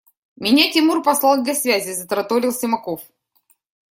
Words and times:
–Меня 0.35 0.71
Тимур 0.71 1.03
послал 1.03 1.43
для 1.43 1.53
связи,– 1.53 1.93
затараторил 1.93 2.51
Симаков. 2.51 3.01